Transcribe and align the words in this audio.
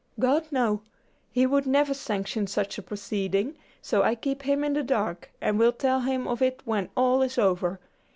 "God! 0.19 0.47
no; 0.49 0.81
he 1.29 1.45
would 1.45 1.67
never 1.67 1.93
sanction 1.93 2.47
such 2.47 2.79
a 2.79 2.81
proceeding, 2.81 3.55
so 3.83 4.01
I 4.01 4.15
keep 4.15 4.41
him 4.41 4.63
in 4.63 4.73
the 4.73 4.81
dark, 4.81 5.29
and 5.39 5.59
will 5.59 5.71
tell 5.73 5.99
him 5.99 6.27
of 6.27 6.41
it 6.41 6.59
when 6.65 6.89
all 6.97 7.21
is 7.21 7.37
over. 7.37 7.79